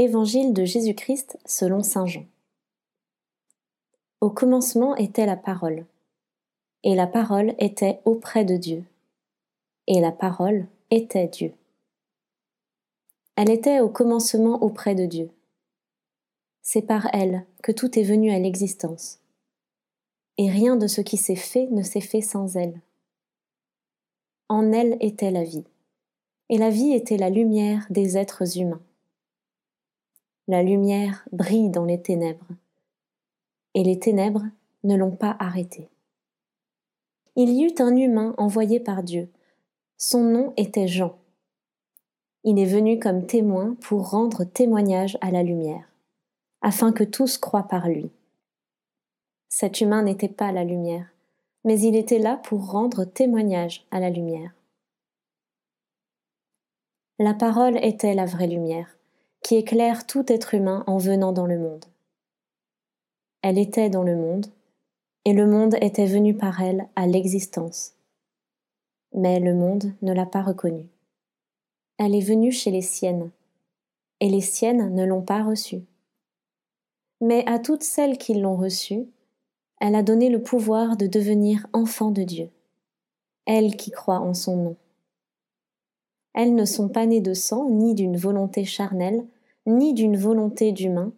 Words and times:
Évangile 0.00 0.52
de 0.52 0.64
Jésus-Christ 0.64 1.40
selon 1.44 1.82
Saint 1.82 2.06
Jean. 2.06 2.24
Au 4.20 4.30
commencement 4.30 4.94
était 4.94 5.26
la 5.26 5.36
parole, 5.36 5.86
et 6.84 6.94
la 6.94 7.08
parole 7.08 7.56
était 7.58 7.98
auprès 8.04 8.44
de 8.44 8.56
Dieu, 8.56 8.84
et 9.88 10.00
la 10.00 10.12
parole 10.12 10.68
était 10.92 11.26
Dieu. 11.26 11.52
Elle 13.34 13.50
était 13.50 13.80
au 13.80 13.88
commencement 13.88 14.62
auprès 14.62 14.94
de 14.94 15.04
Dieu. 15.04 15.30
C'est 16.62 16.82
par 16.82 17.08
elle 17.12 17.44
que 17.60 17.72
tout 17.72 17.98
est 17.98 18.04
venu 18.04 18.30
à 18.30 18.38
l'existence, 18.38 19.18
et 20.36 20.48
rien 20.48 20.76
de 20.76 20.86
ce 20.86 21.00
qui 21.00 21.16
s'est 21.16 21.34
fait 21.34 21.66
ne 21.72 21.82
s'est 21.82 22.00
fait 22.00 22.20
sans 22.20 22.56
elle. 22.56 22.80
En 24.48 24.70
elle 24.70 24.96
était 25.00 25.32
la 25.32 25.42
vie, 25.42 25.64
et 26.50 26.56
la 26.56 26.70
vie 26.70 26.92
était 26.92 27.18
la 27.18 27.30
lumière 27.30 27.84
des 27.90 28.16
êtres 28.16 28.58
humains. 28.58 28.80
La 30.50 30.62
lumière 30.62 31.26
brille 31.30 31.68
dans 31.68 31.84
les 31.84 32.00
ténèbres, 32.00 32.48
et 33.74 33.84
les 33.84 33.98
ténèbres 33.98 34.46
ne 34.82 34.96
l'ont 34.96 35.14
pas 35.14 35.36
arrêtée. 35.38 35.90
Il 37.36 37.50
y 37.50 37.64
eut 37.64 37.74
un 37.80 37.94
humain 37.94 38.34
envoyé 38.38 38.80
par 38.80 39.02
Dieu. 39.02 39.28
Son 39.98 40.24
nom 40.24 40.54
était 40.56 40.88
Jean. 40.88 41.18
Il 42.44 42.58
est 42.58 42.64
venu 42.64 42.98
comme 42.98 43.26
témoin 43.26 43.76
pour 43.82 44.08
rendre 44.08 44.44
témoignage 44.44 45.18
à 45.20 45.30
la 45.30 45.42
lumière, 45.42 45.86
afin 46.62 46.92
que 46.92 47.04
tous 47.04 47.36
croient 47.36 47.68
par 47.68 47.86
lui. 47.86 48.10
Cet 49.50 49.82
humain 49.82 50.02
n'était 50.02 50.28
pas 50.28 50.50
la 50.50 50.64
lumière, 50.64 51.12
mais 51.64 51.78
il 51.78 51.94
était 51.94 52.18
là 52.18 52.38
pour 52.38 52.70
rendre 52.70 53.04
témoignage 53.04 53.86
à 53.90 54.00
la 54.00 54.08
lumière. 54.08 54.54
La 57.18 57.34
parole 57.34 57.76
était 57.84 58.14
la 58.14 58.24
vraie 58.24 58.46
lumière, 58.46 58.97
qui 59.48 59.56
éclaire 59.56 60.06
tout 60.06 60.30
être 60.30 60.52
humain 60.52 60.84
en 60.86 60.98
venant 60.98 61.32
dans 61.32 61.46
le 61.46 61.58
monde. 61.58 61.86
Elle 63.40 63.56
était 63.56 63.88
dans 63.88 64.02
le 64.02 64.14
monde, 64.14 64.44
et 65.24 65.32
le 65.32 65.46
monde 65.46 65.74
était 65.80 66.04
venu 66.04 66.36
par 66.36 66.60
elle 66.60 66.86
à 66.96 67.06
l'existence. 67.06 67.94
Mais 69.14 69.40
le 69.40 69.54
monde 69.54 69.94
ne 70.02 70.12
l'a 70.12 70.26
pas 70.26 70.42
reconnue. 70.42 70.90
Elle 71.96 72.14
est 72.14 72.20
venue 72.20 72.52
chez 72.52 72.70
les 72.70 72.82
siennes, 72.82 73.30
et 74.20 74.28
les 74.28 74.42
siennes 74.42 74.94
ne 74.94 75.06
l'ont 75.06 75.22
pas 75.22 75.42
reçue. 75.42 75.80
Mais 77.22 77.42
à 77.46 77.58
toutes 77.58 77.84
celles 77.84 78.18
qui 78.18 78.34
l'ont 78.34 78.56
reçue, 78.56 79.06
elle 79.80 79.94
a 79.94 80.02
donné 80.02 80.28
le 80.28 80.42
pouvoir 80.42 80.98
de 80.98 81.06
devenir 81.06 81.66
enfants 81.72 82.10
de 82.10 82.22
Dieu, 82.22 82.50
elles 83.46 83.78
qui 83.78 83.92
croient 83.92 84.20
en 84.20 84.34
son 84.34 84.56
nom. 84.58 84.76
Elles 86.34 86.54
ne 86.54 86.66
sont 86.66 86.90
pas 86.90 87.06
nées 87.06 87.22
de 87.22 87.32
sang, 87.32 87.70
ni 87.70 87.94
d'une 87.94 88.18
volonté 88.18 88.66
charnelle, 88.66 89.26
ni 89.68 89.94
d'une 89.94 90.16
volonté 90.16 90.72
d'humain, 90.72 91.12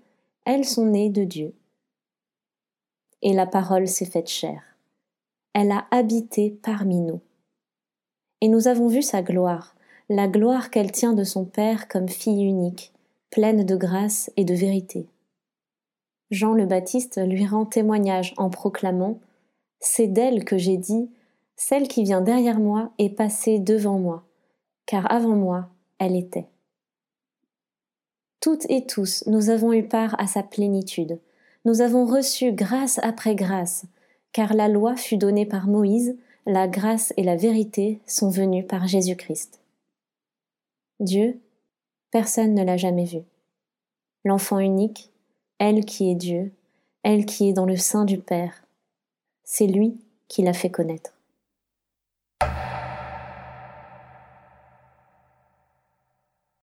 elles 0.45 0.67
sont 0.67 0.87
nées 0.87 1.09
de 1.09 1.25
Dieu. 1.25 1.55
Et 3.23 3.33
la 3.33 3.47
parole 3.47 3.89
s'est 3.89 4.05
faite 4.05 4.29
chair. 4.29 4.63
Elle 5.55 5.73
a 5.73 5.87
habité 5.91 6.59
parmi 6.63 7.01
nous. 7.01 7.21
Et 8.41 8.49
nous 8.49 8.69
avons 8.69 8.89
vu 8.89 9.03
sa 9.03 9.23
gloire, 9.23 9.75
la 10.09 10.29
gloire 10.29 10.71
qu'elle 10.71 10.93
tient 10.93 11.13
de 11.13 11.25
son 11.25 11.45
Père 11.45 11.89
comme 11.89 12.09
fille 12.09 12.45
unique, 12.45 12.93
pleine 13.31 13.65
de 13.65 13.77
grâce 13.77 14.31
et 14.37 14.45
de 14.45 14.55
vérité. 14.55 15.07
Jean 16.31 16.53
le 16.53 16.67
Baptiste 16.67 17.21
lui 17.27 17.47
rend 17.47 17.67
témoignage 17.67 18.35
en 18.37 18.51
proclamant 18.51 19.19
C'est 19.81 20.07
d'elle 20.07 20.45
que 20.45 20.59
j'ai 20.59 20.77
dit 20.77 21.11
Celle 21.57 21.89
qui 21.89 22.05
vient 22.05 22.21
derrière 22.21 22.61
moi 22.61 22.93
est 22.99 23.11
passée 23.11 23.59
devant 23.59 23.99
moi 23.99 24.25
car 24.91 25.09
avant 25.13 25.37
moi, 25.37 25.69
elle 26.01 26.17
était. 26.17 26.49
Toutes 28.41 28.65
et 28.71 28.87
tous, 28.87 29.23
nous 29.27 29.51
avons 29.51 29.75
eu 29.75 29.83
part 29.83 30.19
à 30.19 30.27
sa 30.27 30.43
plénitude. 30.43 31.19
Nous 31.67 31.83
avons 31.83 32.07
reçu 32.07 32.53
grâce 32.53 32.99
après 33.03 33.35
grâce, 33.35 33.85
car 34.33 34.55
la 34.55 34.67
loi 34.67 34.97
fut 34.97 35.19
donnée 35.19 35.45
par 35.45 35.67
Moïse, 35.67 36.17
la 36.47 36.67
grâce 36.67 37.13
et 37.19 37.23
la 37.23 37.37
vérité 37.37 38.01
sont 38.07 38.31
venues 38.31 38.65
par 38.65 38.87
Jésus-Christ. 38.87 39.61
Dieu, 41.01 41.39
personne 42.11 42.55
ne 42.55 42.65
l'a 42.65 42.79
jamais 42.79 43.05
vu. 43.05 43.21
L'enfant 44.25 44.59
unique, 44.59 45.11
elle 45.59 45.85
qui 45.85 46.11
est 46.11 46.15
Dieu, 46.15 46.51
elle 47.03 47.27
qui 47.27 47.51
est 47.51 47.53
dans 47.53 47.67
le 47.67 47.77
sein 47.77 48.07
du 48.07 48.19
Père, 48.19 48.65
c'est 49.45 49.67
lui 49.67 49.99
qui 50.29 50.43
l'a 50.43 50.55
fait 50.55 50.71
connaître. 50.71 51.13